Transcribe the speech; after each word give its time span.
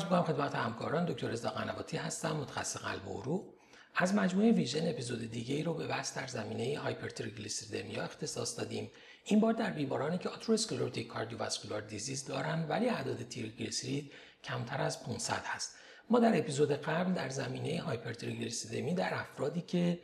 عرض 0.00 0.12
می‌کنم 0.12 0.22
خدمت 0.22 0.54
همکاران 0.54 1.04
دکتر 1.04 1.28
رضا 1.28 1.50
قنواتی 1.50 1.96
هستم 1.96 2.36
متخصص 2.36 2.76
قلب 2.76 3.08
و 3.08 3.20
عروق. 3.20 3.54
از 3.94 4.14
مجموعه 4.14 4.52
ویژن 4.52 4.88
اپیزود 4.88 5.30
دیگه 5.30 5.54
ای 5.54 5.62
رو 5.62 5.74
به 5.74 5.86
بحث 5.86 6.16
در 6.16 6.26
زمینه 6.26 6.78
hypertriglyceridemia 6.78 8.02
اختصاص 8.02 8.58
دادیم. 8.58 8.90
این 9.24 9.40
بار 9.40 9.52
در 9.52 9.70
بیمارانی 9.70 10.18
که 10.18 10.28
atherosclerotic 10.28 11.06
cardiovascular 11.06 11.80
disease 11.80 12.24
دارن 12.24 12.66
ولی 12.68 12.88
اعداد 12.88 13.28
تریگلیسیرید 13.28 14.12
کمتر 14.44 14.80
از 14.80 15.02
500 15.04 15.42
هست. 15.44 15.74
ما 16.10 16.18
در 16.18 16.38
اپیزود 16.38 16.72
قبل 16.72 17.12
در 17.12 17.28
زمینه 17.28 17.82
hypertriglyceridemia 17.82 18.94
در 18.94 19.14
افرادی 19.14 19.60
که 19.60 19.98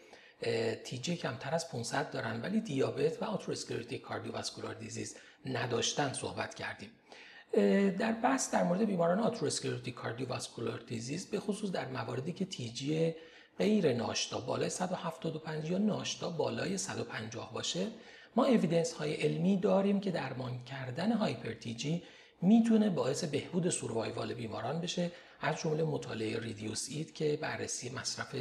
TG 0.85 1.17
کمتر 1.17 1.55
از 1.55 1.71
500 1.71 2.11
دارن 2.11 2.41
ولی 2.41 2.61
دیابت 2.61 3.23
و 3.23 3.25
atherosclerotic 3.25 4.03
cardiovascular 4.03 4.75
disease 4.75 5.17
نداشتن 5.47 6.13
صحبت 6.13 6.55
کردیم. 6.55 6.91
در 7.99 8.13
بحث 8.13 8.51
در 8.51 8.63
مورد 8.63 8.85
بیماران 8.85 9.21
atherosclerotic 9.21 9.95
cardiovascular 9.95 10.79
disease 10.87 11.27
به 11.31 11.41
خصوص 11.41 11.71
در 11.71 11.89
مواردی 11.89 12.33
که 12.33 12.45
TG 12.45 13.15
غیر 13.59 13.93
ناشتا 13.93 14.41
بالای 14.41 14.71
175 14.71 15.71
یا 15.71 15.79
ناشتا 15.79 16.31
بالای 16.31 16.79
150 16.79 17.53
باشه 17.55 17.87
ما 18.37 18.45
evidence 18.45 18.93
های 18.93 19.15
علمی 19.15 19.57
داریم 19.57 20.01
که 20.01 20.11
درمان 20.11 20.65
کردن 20.65 21.13
hyper 21.13 21.77
TG 21.77 22.03
می‌تونه 22.43 22.91
باعث 22.91 23.25
بهبود 23.25 23.71
survival 23.71 24.35
بیماران 24.35 24.81
بشه 24.81 25.13
از 25.41 25.61
جمله 25.61 25.85
مطالعه 25.85 26.41
REDUCE-IT 26.41 27.15
که 27.15 27.39
بررسی 27.43 27.91
مصرف 27.91 28.35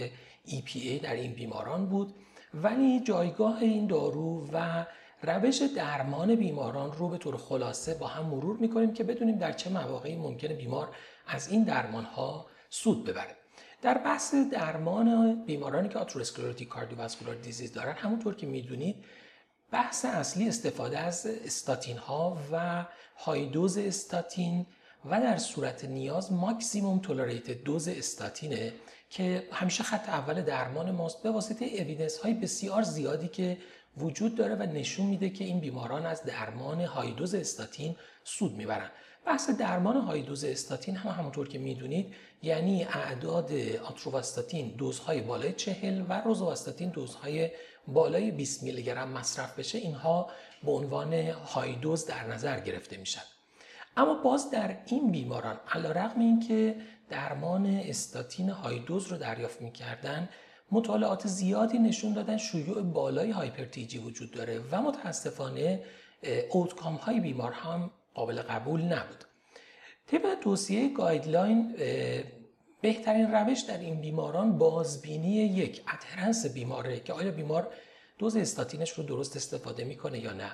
EPA 0.48 1.04
در 1.04 1.14
این 1.14 1.34
بیماران 1.34 1.86
بود. 1.86 2.14
ولی 2.54 3.00
جایگاه 3.00 3.62
این 3.62 3.88
دارو 3.88 4.50
و 4.54 4.86
روش 5.22 5.62
درمان 5.62 6.36
بیماران 6.36 6.94
رو 6.94 7.10
به 7.10 7.18
طور 7.18 7.38
خلاصه 7.38 7.94
با 7.94 8.08
هم 8.08 8.26
مرور 8.26 8.58
می‌کنیم 8.58 8.94
که 8.94 9.04
بدونیم 9.04 9.38
در 9.38 9.52
چه 9.52 9.70
مواقعی 9.70 10.16
ممکنه 10.16 10.54
بیمار 10.54 10.96
از 11.28 11.48
این 11.52 11.64
درمان 11.64 12.04
ها 12.04 12.46
سود 12.70 13.06
ببره. 13.06 13.36
در 13.82 13.98
بحث 13.98 14.36
درمان 14.52 15.36
بیمارانی 15.46 15.90
که 15.90 16.00
آتروسکلروتیک 16.00 16.68
کاردیوواسکولار 16.68 17.36
دیزیز 17.36 17.74
دارن 17.74 17.94
همونطور 17.94 18.36
که 18.36 18.48
می‌دونید 18.48 19.06
بحث 19.72 20.06
اصلی 20.06 20.48
استفاده 20.48 21.00
از 21.00 21.26
استاتین 21.26 21.98
ها 21.98 22.38
و 22.52 22.86
های 23.18 23.46
دوز 23.46 23.78
استاتین 23.78 24.66
و 25.10 25.22
در 25.22 25.38
صورت 25.38 25.86
نیاز 25.86 26.34
ماکسیموم 26.34 27.00
تولریت 27.00 27.52
دوز 27.52 27.88
استاتینه 27.88 28.74
که 29.10 29.48
همیشه 29.52 29.84
خط 29.84 30.10
اول 30.10 30.42
درمان 30.42 30.92
ماست 30.92 31.24
به 31.24 31.32
واسطه 31.32 31.66
اویدنس 31.66 32.18
های 32.18 32.34
بسیار 32.34 32.82
زیادی 32.82 33.28
که 33.28 33.58
وجود 33.98 34.36
داره 34.36 34.56
و 34.56 34.64
نشون 34.64 35.06
میده 35.06 35.30
که 35.30 35.44
این 35.44 35.60
بیماران 35.60 36.06
از 36.06 36.24
درمان 36.24 36.82
های 36.82 37.12
دوز 37.12 37.36
استاتین 37.36 37.96
سود 38.24 38.52
می‌برن. 38.52 38.90
بحث 39.26 39.50
درمان 39.50 39.98
های 39.98 40.22
دوز 40.22 40.44
استاتین 40.44 40.96
هم 40.96 41.12
همونطور 41.12 41.48
که 41.48 41.60
می‌دونید 41.60 42.14
یعنی 42.42 42.84
اعداد 42.84 43.52
آتروواستاتین 43.84 44.76
دوزهای 44.78 45.22
بالای 45.22 45.54
چهل 45.54 46.06
و 46.10 46.22
روزواستاتین 46.22 46.90
دوزهای 46.90 47.52
بالای 47.88 48.32
20 48.32 48.64
میلی 48.64 48.84
گرم 48.84 49.10
مصرف 49.10 49.60
بشه 49.60 49.78
اینها 49.78 50.30
به 50.64 50.72
عنوان 50.72 51.14
های 51.30 51.76
دوز 51.76 52.06
در 52.06 52.28
نظر 52.28 52.60
گرفته 52.60 52.98
میشن. 52.98 53.22
اما 53.98 54.14
باز 54.14 54.52
در 54.52 54.78
این 54.86 55.12
بیماران 55.12 55.60
علیرغم 55.72 56.20
اینکه 56.20 56.76
درمان 57.10 57.66
استاتین 57.66 58.50
high 58.50 58.80
dose 58.80 59.08
رو 59.08 59.18
دریافت 59.18 59.62
می‌کردن 59.62 60.30
مطالعات 60.72 61.28
زیادی 61.28 61.80
نشون 61.80 62.14
دادن 62.14 62.38
شیوع 62.38 62.82
بالای 62.82 63.32
hyper 63.32 63.79
TG 63.79 63.98
وجود 63.98 64.32
داره 64.32 64.60
و 64.72 64.82
متاسفانه 64.82 65.84
outcome 66.50 66.96
های 66.96 67.20
بیمار 67.20 67.52
هم 67.52 67.92
قابل 68.14 68.42
قبول 68.42 68.82
نبود. 68.82 69.24
طبق 70.08 70.40
توصیه 70.42 70.94
guideline 70.94 71.76
بهترین 72.82 73.32
روش 73.32 73.62
در 73.62 73.78
این 73.78 74.02
بیماران 74.02 74.58
بازبینی 74.58 75.36
یک 75.36 75.82
adherence 75.88 76.46
بیماره 76.46 77.00
که 77.00 77.14
آیا 77.14 77.32
بیمار 77.32 77.74
دوز 78.18 78.36
استاتینش 78.36 78.92
رو 78.92 79.04
درست 79.04 79.36
استفاده 79.36 79.84
می‌کنه 79.84 80.20
یا 80.20 80.34
نه. 80.34 80.52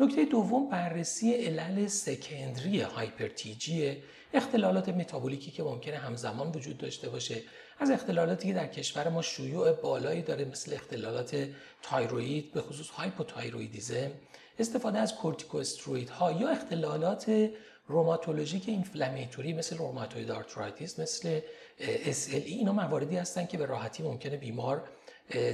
نکته 0.00 0.24
دوم 0.24 0.68
بررسی 0.68 1.34
علل 1.34 1.86
secondary 1.86 2.80
hyper 2.80 3.63
TG 3.63 3.96
اختلالات 4.34 4.88
متابولیکی 4.88 5.50
که 5.50 5.62
ممکنه 5.62 5.96
همزمان 5.96 6.48
وجود 6.48 6.78
داشته 6.78 7.08
باشه. 7.08 7.42
از 7.78 7.90
اختلالاتی 7.90 8.48
که 8.48 8.54
در 8.54 8.66
کشور 8.66 9.08
ما 9.08 9.22
شیوع 9.22 9.72
بالایی 9.72 10.22
داره 10.22 10.44
مثل 10.44 10.74
اختلالات 10.74 11.48
تایروید 11.82 12.52
به 12.52 12.60
خصوص 12.60 12.90
hypothyroidism 12.90 14.10
استفاده 14.58 14.98
از 14.98 15.14
کورتیکوستروید 15.14 16.08
ها 16.08 16.32
یا 16.32 16.48
اختلالات 16.48 17.50
rheumatologic 17.86 18.68
inflammatory 18.68 19.52
مثل 19.52 19.76
rheumatoid 19.76 20.30
arthritis 20.30 20.98
مثل 20.98 21.40
SLE 22.04 22.34
اینا 22.34 22.72
مواردی 22.72 23.16
هستن 23.16 23.46
که 23.46 23.58
به 23.58 23.66
راحتی 23.66 24.02
ممکنه 24.02 24.36
بیمار 24.36 24.88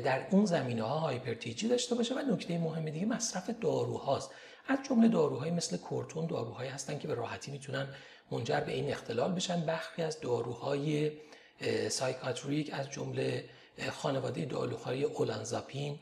در 0.04 0.26
اون 0.30 0.44
زمینه 0.44 0.82
ها 0.82 0.98
hyper 0.98 1.48
TG 1.48 1.68
داشته 1.68 1.94
باشه. 1.94 2.14
و 2.14 2.18
نکته 2.18 2.58
مهم 2.58 2.90
دیگه 2.90 3.06
مصرف 3.06 3.50
داروهاست. 3.60 4.30
از 4.68 4.78
جمله 4.88 5.08
داروهای 5.08 5.50
مثل 5.50 5.76
کورتون 5.76 6.26
داروهایی 6.26 6.70
هستن 6.70 6.98
که 6.98 7.08
به 7.08 7.14
راحتی 7.14 7.50
می‌تونن 7.50 7.88
منجر 8.30 8.60
به 8.60 8.72
این 8.72 8.90
اختلال 8.90 9.32
بشن. 9.32 9.60
برخی 9.60 10.02
از 10.02 10.20
داروهای 10.20 11.12
psychiatric 11.88 12.70
از 12.72 12.90
جمله 12.90 13.44
خانواده 13.92 14.44
داروهای 14.44 15.04
olanzapine 15.04 15.98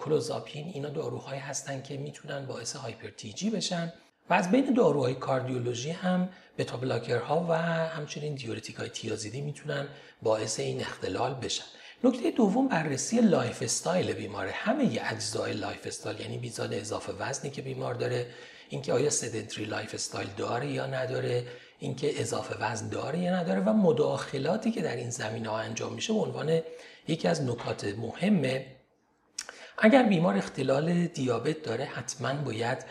clozapine 0.00 0.68
اینا 0.74 0.88
داروهایی 0.88 1.40
هستن 1.40 1.82
که 1.82 1.96
می‌تونن 1.96 2.46
باعث 2.46 2.76
hyper 2.76 3.29
TG 3.29 3.50
بشن. 3.50 3.92
و 4.30 4.34
از 4.34 4.50
بین 4.50 4.74
داروهای 4.74 5.14
کاردیولوژی 5.14 5.90
هم 5.90 6.28
beta 6.58 6.76
blocker 6.76 7.37
ها 7.37 7.46
و 7.48 7.52
همچنین 7.88 8.34
دیورتیک 8.34 8.76
های 8.76 8.88
تیازیدی 8.88 9.40
می‌تونن 9.40 9.88
باعث 10.22 10.60
این 10.60 10.80
اختلال 10.80 11.34
بشن. 11.34 11.64
نکته 12.04 12.30
دوم 12.30 12.68
بررسی 12.68 13.20
lifestyle 13.20 14.12
بیماره. 14.12 14.50
همه 14.50 14.84
ی 14.94 14.98
اجزای 14.98 15.52
lifestyle 15.52 16.20
یعنی 16.20 16.38
میزان 16.38 16.72
اضافه 16.72 17.12
وزنی 17.12 17.50
که 17.50 17.62
بیمار 17.62 17.94
داره 17.94 18.26
اینکه 18.68 18.92
آیا 18.92 19.10
sedentary 19.10 19.64
lifestyle 19.64 20.28
داره 20.36 20.66
یا 20.66 20.86
نداره 20.86 21.46
اینکه 21.78 22.20
اضافه 22.20 22.54
وزن 22.60 22.88
داره 22.88 23.18
یا 23.18 23.36
نداره 23.36 23.60
و 23.60 23.72
مداخلاتی 23.72 24.70
که 24.70 24.82
در 24.82 24.96
این 24.96 25.10
زمینه 25.10 25.48
ها 25.48 25.58
انجام 25.58 25.92
میشه 25.92 26.12
به 26.12 26.18
عنوان 26.18 26.60
یکی 27.08 27.28
از 27.28 27.42
نکات 27.42 27.84
مهمه. 27.84 28.66
اگر 29.78 30.02
بیمار 30.02 30.36
اختلال 30.36 31.06
دیابت 31.06 31.62
داره 31.62 31.84
حتما 31.84 32.32
باید 32.34 32.84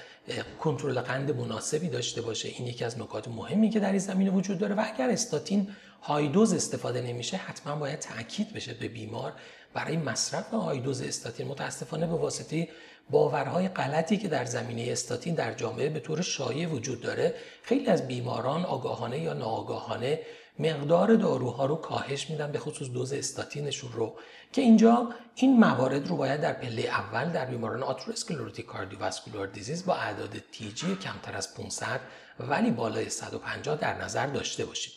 کنترل 0.60 1.02
قند 1.02 1.36
مناسبی 1.36 1.90
داشته 1.90 2.22
باشه. 2.22 2.50
این 2.50 2.68
یکی 2.68 2.86
از 2.86 3.00
نکات 3.00 3.28
مهمی 3.28 3.70
که 3.70 3.80
در 3.80 3.90
این 3.90 4.00
زمینه 4.00 4.32
وجود 4.32 4.58
داره. 4.58 4.76
و 4.76 4.84
اگر 4.94 5.10
استاتین 5.10 5.70
high 6.02 6.28
dose 6.28 6.54
استفاده 6.54 7.02
نمیشه 7.02 7.38
حتما 7.38 7.76
باید 7.76 8.00
تاکید 8.00 8.54
بشه 8.54 8.74
به 8.74 8.88
بیمار 8.88 9.34
برای 9.74 9.98
مصرف 9.98 10.50
high 10.50 10.80
dose 10.80 11.02
statin. 11.02 11.48
متاسفانه 11.48 12.08
به 12.08 12.14
واسطه 12.14 12.70
باورهای 13.12 13.68
غلطی 13.68 14.18
که 14.18 14.28
در 14.28 14.46
زمینه 14.46 14.92
استاتین 14.92 15.36
در 15.36 15.54
جامعه 15.54 15.90
به 15.90 16.00
طور 16.00 16.22
شایع 16.22 16.68
وجود 16.68 17.02
داره 17.02 17.36
خیلی 17.64 17.88
از 17.88 18.08
بیماران 18.08 18.66
آگاهانه 18.66 19.20
یا 19.20 19.34
ناآگاهانه 19.34 20.20
مقدار 20.60 21.16
داروها 21.16 21.66
رو 21.66 21.76
کاهش 21.76 22.30
میدن 22.30 22.52
به 22.52 22.60
خصوص 22.60 22.90
دوز 22.90 23.14
استاتینشون 23.14 23.92
رو. 23.94 24.16
که 24.54 24.62
اینجا 24.62 25.10
این 25.36 25.60
موارد 25.60 26.08
رو 26.08 26.18
باید 26.18 26.42
در 26.42 26.54
پله 26.54 26.82
اول 26.82 27.30
در 27.30 27.46
بیماران 27.46 27.84
آتروسکلروتیک 27.84 28.66
کاردیوواسکولار 28.66 29.48
دیزیز 29.48 29.86
با 29.86 29.96
اعداد 29.96 30.38
تیجی 30.52 30.96
کمتر 30.96 31.36
از 31.36 31.56
500 31.56 32.00
ولی 32.40 32.72
بالای 32.72 33.10
150 33.10 33.78
در 33.78 34.04
نظر 34.04 34.28
داشته 34.28 34.66
باشیم. 34.66 34.94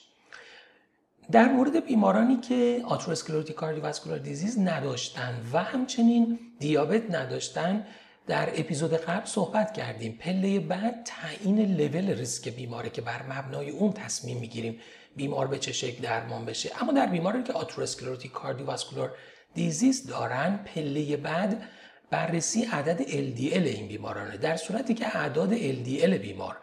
در 1.32 1.48
مورد 1.48 1.86
بیمارانی 1.86 2.36
که 2.36 2.82
آتروسکلروتیک 2.88 3.56
کاردیوواسکولار 3.56 4.18
دیزیز 4.18 4.58
نداشتن 4.58 5.40
و 5.52 5.58
همچنین 5.58 6.38
دیابت 6.58 7.10
نداشتن 7.10 7.86
در 8.26 8.60
اپیزود 8.60 8.94
قبل 8.94 9.26
صحبت 9.26 9.72
کردیم. 9.72 10.18
پله 10.20 10.60
بعد 10.60 11.04
تعیین 11.04 11.76
لول 11.76 12.10
ریسک 12.10 12.48
بیماره 12.48 12.90
که 12.90 13.02
بر 13.02 13.22
مبنای 13.22 13.70
اون 13.70 13.92
تصمیم 13.92 14.38
می‌گیریم 14.38 14.80
بیمار 15.16 15.46
به 15.46 15.58
چه 15.58 15.72
شکل 15.72 16.02
درمان 16.02 16.44
بشه. 16.44 16.70
اما 16.82 16.92
در 16.92 17.06
بیمارانی 17.06 17.44
که 17.44 17.52
atherosclerotic 17.52 18.32
cardiovascular 18.32 19.16
disease 19.54 20.06
دارن 20.06 20.56
پله 20.56 21.16
بعد 21.16 21.62
بررسی 22.10 22.64
عدد 22.64 23.02
LDL 23.02 23.66
این 23.66 23.88
بیمارانه. 23.88 24.36
در 24.36 24.56
صورتی 24.56 24.94
که 24.94 25.16
اعداد 25.16 25.56
LDL 25.56 26.14
بیمار 26.14 26.56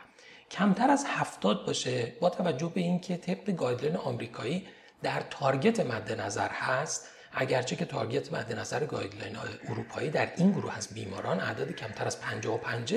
کمتر 0.52 0.90
از 0.90 1.06
70 1.08 1.66
باشه 1.66 2.14
با 2.22 2.30
توجه 2.30 2.72
به 2.76 2.82
اینکه 2.82 3.18
طبق 3.18 3.52
guideline 3.52 3.98
آمریکایی 3.98 4.68
در 5.04 5.24
target 5.30 5.80
مد 5.80 6.22
نظر 6.22 6.50
هست 6.50 7.08
اگرچه 7.34 7.76
که 7.76 7.86
target 7.86 8.34
مد 8.34 8.60
نظر 8.60 8.86
guideline 8.86 9.38
اروپایی 9.70 10.10
در 10.10 10.32
این 10.38 10.52
گروه 10.52 10.78
از 10.78 10.88
بیماران 10.88 11.40
اعداد 11.40 11.72
کمتر 11.72 12.06
از 12.06 12.22
55 12.22 12.96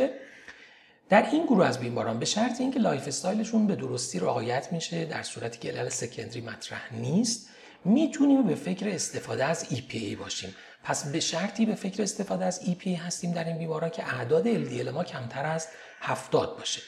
در 1.09 1.27
این 1.33 1.45
گروه 1.45 1.67
از 1.67 1.81
بیماران 1.81 2.19
به 2.19 2.25
شرط 2.25 2.61
اینکه 2.61 2.79
lifestyle 2.79 3.09
شون 3.09 3.67
به 3.67 3.77
درستی 3.77 4.19
رعایت 4.19 4.73
میشه 4.73 5.05
در 5.05 5.23
صورتی 5.23 5.59
که 5.59 5.73
علل 5.73 5.89
secondary 5.89 6.41
مطرح 6.41 6.95
نیست 6.95 7.49
می‌تونیم 7.85 8.43
به 8.43 8.55
فکر 8.55 8.89
استفاده 8.89 9.45
از 9.45 9.65
EPA 9.65 10.17
باشیم. 10.19 10.55
پس 10.85 11.13
به 11.13 11.21
شرطی 11.21 11.67
به 11.67 11.75
فکر 11.75 12.03
استفاده 12.03 12.45
از 12.45 12.61
EPA 12.65 12.89
هستیم 12.89 13.33
در 13.33 13.45
این 13.45 13.59
بیماران 13.59 13.91
که 13.91 14.15
اعداد 14.15 14.45
LDL 14.65 14.89
ما 14.89 15.05
کمتر 15.05 15.47
از 15.47 15.69
70 16.01 16.59
باشه. 16.59 16.83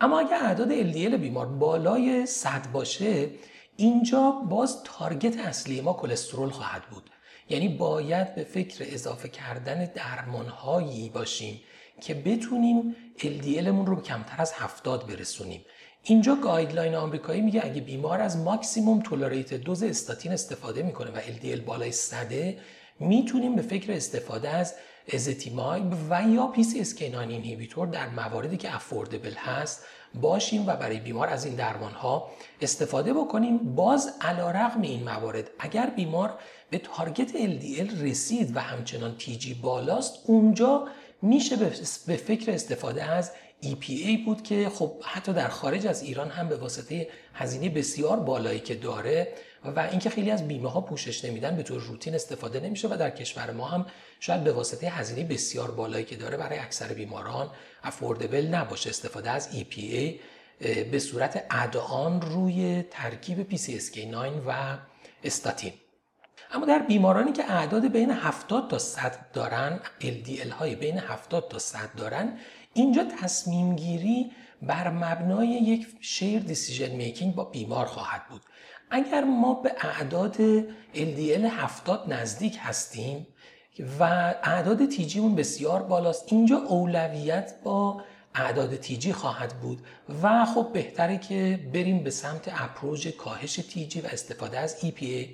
اما 0.00 0.20
اگر 0.20 0.38
اعداد 0.42 0.92
LDL 0.92 1.14
بیمار 1.14 1.46
بالای 1.46 2.26
100 2.26 2.72
باشه 2.72 3.30
اینجا 3.76 4.30
باز 4.30 4.82
target 4.84 5.38
اصلی 5.38 5.80
ما 5.80 5.92
کلسترول 5.92 6.50
خواهد 6.50 6.82
بود. 6.82 7.10
یعنی 7.48 7.68
باید 7.68 8.34
به 8.34 8.44
فکر 8.44 8.84
اضافه 8.88 9.28
کردن 9.28 9.84
درمانهایی 9.94 11.08
باشیم 11.08 11.60
که 12.00 12.14
بتونیم 12.14 12.96
LDL 13.18 13.52
مون 13.52 13.86
رو 13.86 14.02
کمتر 14.02 14.42
از 14.42 14.52
70 14.52 15.06
برسونیم. 15.06 15.64
اینجا 16.02 16.34
guideline 16.34 16.94
آمریکایی 16.94 17.40
میگه 17.40 17.64
اگه 17.64 17.80
بیمار 17.80 18.20
از 18.20 18.36
maximum 18.36 19.00
tolerated 19.00 19.54
dose 19.54 19.82
statin 19.82 20.32
استفاده 20.32 20.82
می‌کنه 20.82 21.10
و 21.10 21.20
LDL 21.20 21.60
بالای 21.60 21.92
صده 21.92 22.58
می‌تونیم 23.00 23.56
به 23.56 23.62
فکر 23.62 23.92
استفاده 23.92 24.48
از 24.48 24.74
ezetimibe 25.12 25.92
و 26.10 26.22
یا 26.22 26.52
PCSK9 26.56 27.18
inhibitor 27.18 27.86
در 27.86 28.08
مواردی 28.08 28.56
که 28.56 28.74
affordable 28.74 29.34
هست 29.34 29.84
باشیم 30.14 30.66
و 30.66 30.76
برای 30.76 31.00
بیمار 31.00 31.28
از 31.28 31.44
این 31.44 31.54
درمان 31.54 31.92
ها 31.92 32.30
استفاده 32.60 33.14
بکنیم. 33.14 33.58
باز 33.58 34.14
علا 34.20 34.50
رقم 34.50 34.82
این 34.82 35.04
موارد 35.04 35.50
اگر 35.58 35.86
بیمار 35.96 36.38
به 36.70 36.78
تارگت 36.78 37.32
LDL 37.32 38.02
رسید 38.02 38.56
و 38.56 38.60
همچنان 38.60 39.16
تیجی 39.18 39.54
بالاست 39.54 40.14
اونجا 40.26 40.88
میشه 41.22 41.56
به 42.06 42.16
فکر 42.16 42.50
استفاده 42.50 43.04
از 43.04 43.32
EPA 43.62 44.24
بود 44.24 44.42
که 44.42 44.68
خب 44.68 45.02
حتی 45.04 45.32
در 45.32 45.48
خارج 45.48 45.86
از 45.86 46.02
ایران 46.02 46.30
هم 46.30 46.48
به 46.48 46.56
واسطه 46.56 47.08
هزینه 47.34 47.68
بسیار 47.68 48.20
بالایی 48.20 48.60
که 48.60 48.74
داره 48.74 49.32
و 49.64 49.80
اینکه 49.80 50.10
خیلی 50.10 50.30
از 50.30 50.48
بیمه 50.48 50.70
ها 50.70 50.80
پوشش 50.80 51.24
نمیدن 51.24 51.56
به 51.56 51.62
طور 51.62 51.80
روتین 51.80 52.14
استفاده 52.14 52.60
نمیشه 52.60 52.88
و 52.88 52.96
در 52.96 53.10
کشور 53.10 53.50
ما 53.50 53.64
هم 53.64 53.86
شاید 54.20 54.44
به 54.44 54.52
واسطه 54.52 54.88
هزینه 54.88 55.24
بسیار 55.24 55.70
بالایی 55.70 56.04
که 56.04 56.16
داره 56.16 56.36
برای 56.36 56.58
اکثر 56.58 56.92
بیماران 56.92 57.50
افوردبل 57.82 58.46
نباشه. 58.46 58.90
استفاده 58.90 59.30
از 59.30 59.48
EPA 59.60 60.14
به 60.92 60.98
صورت 60.98 61.44
ادعان 61.50 62.20
روی 62.20 62.84
ترکیب 62.90 63.56
PCSK9 63.56 64.14
و 64.46 64.78
استاتین. 65.24 65.72
اما 66.52 66.66
در 66.66 66.78
بیمارانی 66.78 67.32
که 67.32 67.52
اعداد 67.52 67.86
بین 67.86 68.10
70 68.10 68.70
تا 68.70 68.78
100 68.78 69.32
دارن 69.32 69.80
LDL 70.00 70.50
های 70.50 70.74
بین 70.74 70.98
70 70.98 71.48
تا 71.48 71.58
100 71.58 71.94
دارن 71.96 72.38
اینجا 72.74 73.04
تصمیم 73.04 73.76
گیری 73.76 74.32
بر 74.62 74.90
مبنای 74.90 75.48
یک 75.48 75.86
شیر 76.00 76.42
دیسیژن 76.42 76.96
میکینگ 76.96 77.34
با 77.34 77.44
بیمار 77.44 77.86
خواهد 77.86 78.28
بود. 78.28 78.42
اگر 78.90 79.24
ما 79.24 79.54
به 79.54 79.72
اعداد 79.80 80.36
LDL 80.94 81.44
70 81.44 82.12
نزدیک 82.12 82.58
هستیم 82.60 83.26
و 84.00 84.04
اعداد 84.42 84.86
تیجی 84.86 85.18
اون 85.18 85.34
بسیار 85.34 85.82
بالاست 85.82 86.32
اینجا 86.32 86.56
اولویت 86.56 87.54
با 87.64 88.02
اعداد 88.34 88.76
تیجی 88.76 89.12
خواهد 89.12 89.60
بود 89.60 89.78
و 90.22 90.44
خب 90.44 90.70
بهتره 90.72 91.18
که 91.18 91.70
بریم 91.74 92.02
به 92.02 92.10
سمت 92.10 92.50
اپروژ 92.52 93.06
کاهش 93.06 93.54
تیجی 93.56 94.00
و 94.00 94.06
استفاده 94.06 94.58
از 94.58 94.76
EPA 94.80 95.26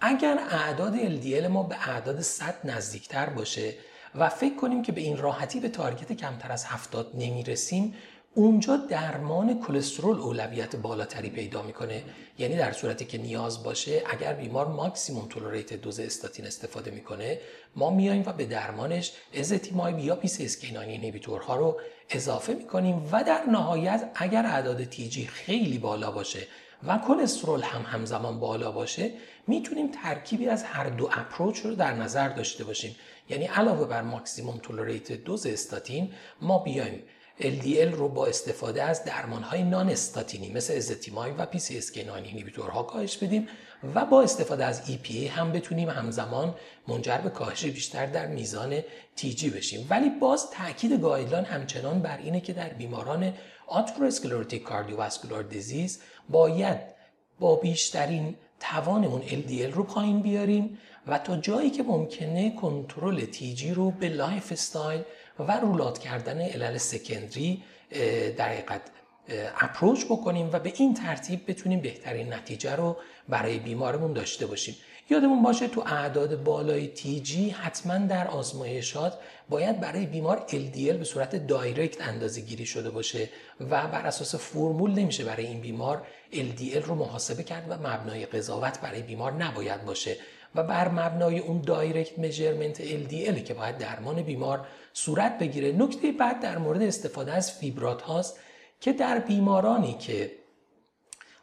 اگر 0.00 0.38
اعداد 0.50 0.96
LDL 0.96 1.46
ما 1.46 1.62
به 1.62 1.88
اعداد 1.88 2.20
100 2.20 2.54
نزدیکتر 2.64 3.26
باشه 3.26 3.74
و 4.14 4.28
فکر 4.28 4.56
کنیم 4.56 4.82
که 4.82 4.92
به 4.92 5.00
این 5.00 5.16
راحتی 5.16 5.60
به 5.60 5.68
تارگت 5.68 6.12
کمتر 6.12 6.52
از 6.52 6.64
70 6.64 7.10
نمی‌رسیم 7.14 7.94
اونجا 8.36 8.76
درمان 8.76 9.60
کلسترول 9.60 10.18
اولویت 10.18 10.76
بالاتری 10.76 11.30
پیدا 11.30 11.62
می‌کنه. 11.62 12.02
یعنی 12.38 12.56
در 12.56 12.72
صورتی 12.72 13.04
که 13.04 13.18
نیاز 13.18 13.62
باشه 13.62 14.02
اگر 14.10 14.32
بیمار 14.32 14.66
ماکسیموم 14.66 15.28
تولریت 15.28 15.72
دوز 15.72 16.00
استاتین 16.00 16.46
استفاده 16.46 16.90
می‌کنه 16.90 17.40
ما 17.76 17.90
میایم 17.90 18.22
و 18.26 18.32
به 18.32 18.44
درمانش 18.44 19.12
ezetimibe 19.38 19.98
یا 19.98 20.16
PCSK9 20.16 20.40
inhibitor 20.40 20.84
ها 20.84 21.56
رو 21.56 21.80
اضافه 22.10 22.54
می‌کنیم 22.54 23.08
و 23.12 23.24
در 23.24 23.44
نهایت 23.50 24.10
اگر 24.14 24.46
اعداد 24.46 24.84
TG 24.84 25.26
خیلی 25.26 25.78
بالا 25.78 26.10
باشه 26.10 26.46
و 26.86 26.98
کلسترول 26.98 27.62
هم 27.62 27.82
همزمان 27.82 28.40
بالا 28.40 28.72
باشه 28.72 29.10
می‌تونیم 29.46 29.90
ترکیبی 30.02 30.48
از 30.48 30.64
هر 30.64 30.88
دو 30.88 31.08
approach 31.12 31.58
رو 31.58 31.74
در 31.74 31.94
نظر 31.94 32.28
داشته 32.28 32.64
باشیم. 32.64 32.96
یعنی 33.28 33.44
علاوه 33.44 33.86
بر 33.86 34.02
maximum 34.02 34.58
tolerated 34.58 35.12
dose 35.12 35.46
statin 35.46 36.12
ما 36.40 36.58
بیایم 36.58 37.02
LDL 37.40 37.94
رو 37.94 38.08
با 38.08 38.26
استفاده 38.26 38.82
از 38.82 39.04
درمانهای 39.04 39.62
non-statin 39.62 39.88
ی 39.88 40.52
مثل 40.52 40.76
ezetimibe 40.76 41.30
و 41.30 41.46
PCSK9 41.52 42.14
inhibitor 42.14 42.75
ها 42.75 42.82
کاهش 42.82 43.16
بدیم 43.16 43.48
و 43.94 44.04
با 44.04 44.22
استفاده 44.22 44.64
از 44.64 44.82
EPA 44.86 45.28
هم 45.30 45.52
بتونیم 45.52 45.90
همزمان 45.90 46.54
منجر 46.88 47.18
به 47.18 47.30
کاهش 47.30 47.64
بیشتر 47.64 48.06
در 48.06 48.26
میزان 48.26 48.80
TG 49.16 49.50
بشیم. 49.50 49.86
ولی 49.90 50.10
باز 50.10 50.50
تاکید 50.50 51.00
guideline 51.00 51.44
همچنان 51.44 52.02
بر 52.02 52.16
اینه 52.16 52.40
که 52.40 52.52
در 52.52 52.68
بیماران 52.68 53.32
atherosclerotic 53.66 54.62
cardiovascular 54.62 55.42
disease 55.42 56.00
باید 56.28 56.80
با 57.40 57.56
بیشترین 57.56 58.36
توانمون 58.60 59.22
LDL 59.22 59.74
رو 59.74 59.82
پایین 59.82 60.22
بیاریم 60.22 60.78
و 61.06 61.18
تا 61.18 61.36
جایی 61.36 61.70
که 61.70 61.82
ممکنه 61.82 62.56
کنترل 62.56 63.24
TG 63.24 63.74
رو 63.74 63.90
به 63.90 64.08
lifestyle 64.08 65.02
و 65.38 65.60
rule 65.60 65.82
out 65.82 65.98
کردن 65.98 66.40
علل 66.40 66.78
secondary 66.78 67.62
در 68.36 68.48
حقیقت 68.48 68.80
approach 69.60 70.04
بکنیم 70.04 70.50
و 70.52 70.58
به 70.58 70.72
این 70.76 70.94
ترتیب 70.94 71.50
بتونیم 71.50 71.80
بهترین 71.80 72.32
نتیجه 72.32 72.76
رو 72.76 72.96
برای 73.28 73.58
بیمارمون 73.58 74.12
داشته 74.12 74.46
باشیم. 74.46 74.76
یادمون 75.10 75.42
باشه 75.42 75.68
تو 75.68 75.80
اعداد 75.86 76.42
بالای 76.42 76.88
TG 76.88 77.50
حتما 77.50 77.98
در 77.98 78.28
آزمایشات 78.28 79.18
باید 79.48 79.80
برای 79.80 80.06
بیمار 80.06 80.44
LDL 80.48 80.92
به 80.92 81.04
صورت 81.04 81.46
direct 81.46 82.08
اندازه 82.08 82.40
گیری 82.40 82.66
شده 82.66 82.90
باشه 82.90 83.28
و 83.60 83.88
بر 83.88 84.06
اساس 84.06 84.34
فرمول 84.34 84.90
نمیشه 84.90 85.24
برای 85.24 85.46
این 85.46 85.60
بیمار 85.60 86.06
LDL 86.32 86.84
رو 86.84 86.94
محاسبه 86.94 87.42
کرد 87.42 87.66
و 87.70 87.74
مبنای 87.74 88.26
قضاوت 88.26 88.80
برای 88.80 89.02
بیمار 89.02 89.32
نباید 89.32 89.84
باشه. 89.84 90.16
و 90.54 90.62
بر 90.62 90.88
مبنای 90.88 91.38
اون 91.38 91.60
direct 91.60 92.18
measurement 92.18 92.82
LDL 92.82 93.42
که 93.42 93.54
باید 93.54 93.78
درمان 93.78 94.22
بیمار 94.22 94.66
صورت 94.92 95.38
بگیره. 95.38 95.72
نکته 95.72 96.12
بعد 96.12 96.40
در 96.40 96.58
مورد 96.58 96.82
استفاده 96.82 97.32
از 97.32 97.52
fibrate 97.52 98.02
هاست 98.02 98.38
که 98.80 98.92
در 98.92 99.18
بیمارانی 99.18 99.94
که 99.98 100.32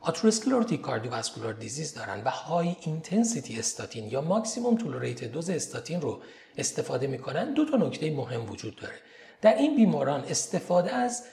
atherosclerotic 0.01 0.81
cardiovascular 0.81 1.53
disease 1.53 1.93
دارن 1.93 2.23
و 2.23 2.29
high 2.29 2.75
intensity 2.81 3.59
statin 3.59 4.09
یا 4.09 4.21
maximum 4.21 4.75
tolerated 4.75 5.23
dose 5.23 5.49
statin 5.49 6.01
رو 6.01 6.21
استفاده 6.57 7.07
می‌کنن 7.07 7.53
دو 7.53 7.65
تا 7.65 7.77
نکته 7.77 8.11
مهم 8.11 8.49
وجود 8.49 8.75
داره. 8.75 8.95
در 9.41 9.55
این 9.55 9.75
بیماران 9.75 10.23
استفاده 10.23 10.91
از 10.91 11.23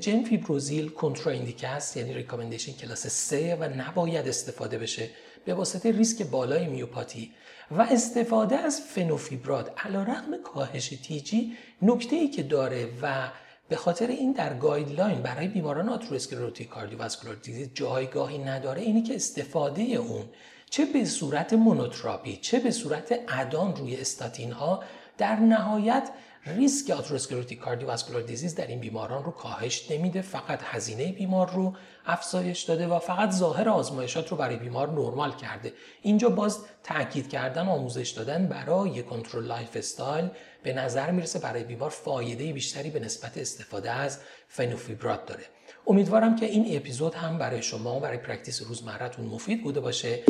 gemfibrozil 0.00 0.88
contraindicate 0.88 1.96
یعنی 1.96 2.14
recommendation 2.14 2.72
class 2.72 3.06
3 3.06 3.56
و 3.60 3.68
نباید 3.68 4.28
استفاده 4.28 4.78
بشه. 4.78 5.10
به 5.44 5.54
واسطه 5.54 5.92
ریسک 5.92 6.26
بالای 6.26 6.66
myopathy 6.66 7.32
و 7.70 7.82
استفاده 7.82 8.56
از 8.56 8.80
fenofibrate 8.80 9.84
علی‌رغم 9.84 10.42
کاهش 10.44 10.88
TG 10.88 11.56
نکته 11.82 12.16
ای 12.16 12.28
که 12.28 12.42
داره 12.42 12.88
و 13.02 13.30
به 13.68 13.76
خاطر 13.76 14.06
این 14.06 14.32
در 14.32 14.54
guideline 14.54 15.22
برای 15.22 15.48
بیماران 15.48 15.88
atherosclerotic 15.88 16.68
cardiovascular 16.68 17.36
disease 17.36 17.70
جایگاهی 17.74 18.38
نداره 18.38 18.82
اینی 18.82 19.02
که 19.02 19.14
استفاده 19.14 19.82
اون 19.82 20.24
چه 20.70 20.84
به 20.84 21.04
صورت 21.04 21.52
monotherapy 21.52 22.36
چه 22.36 22.58
به 22.58 22.70
صورت 22.70 23.20
add-on 23.28 23.76
روی 23.76 23.96
استاتین 23.96 24.52
ها 24.52 24.82
در 25.18 25.36
نهایت 25.36 26.10
ریسک 26.46 26.90
atherosclerotic 26.90 27.58
cardiovascular 27.58 28.22
disease 28.22 28.54
در 28.54 28.66
این 28.66 28.80
بیماران 28.80 29.24
رو 29.24 29.30
کاهش 29.30 29.90
نمیده 29.90 30.22
فقط 30.22 30.60
هزینه 30.62 31.12
بیمار 31.12 31.50
رو 31.50 31.72
افزایش 32.06 32.62
داده 32.62 32.86
و 32.86 32.98
فقط 32.98 33.30
ظاهر 33.30 33.68
آزمایشات 33.68 34.28
رو 34.28 34.36
برای 34.36 34.56
بیمار 34.56 34.90
نرمال 34.90 35.32
کرده. 35.32 35.72
اینجا 36.02 36.28
باز 36.28 36.58
تاکید 36.82 37.28
کردن 37.28 37.68
آموزش 37.68 38.10
دادن 38.10 38.46
برای 38.46 39.02
کنترل 39.02 39.44
lifestyle 39.44 40.28
به 40.62 40.72
نظر 40.72 41.10
می‌رسه 41.10 41.38
برای 41.38 41.64
بیمار 41.64 41.90
فایده 41.90 42.52
بیشتری 42.52 42.90
به 42.90 43.00
نسبت 43.00 43.38
استفاده 43.38 43.90
از 43.90 44.18
fenofibrate 44.48 45.26
داره. 45.26 45.44
امیدوارم 45.86 46.36
که 46.36 46.46
این 46.46 46.76
اپیزود 46.76 47.14
هم 47.14 47.38
برای 47.38 47.62
شما 47.62 47.96
و 47.96 48.00
برای 48.00 48.18
practice 48.18 48.62
روزمره‌تون 48.62 49.26
مفید 49.26 49.62
بوده 49.62 49.80
باشه. 49.80 50.24